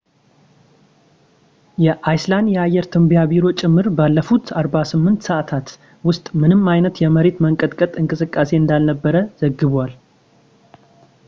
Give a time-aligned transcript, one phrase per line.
[1.83, 5.67] የአይስላንድ የአየር ትንበያ ቢሮ ጭምር ባለፉት 48 ሰዐታት
[6.09, 9.93] ውስጥ ምንም አይነት የመሬት መንቀጥቀጥ እንቅስቃሴ እንዳልነበር ዘግቧል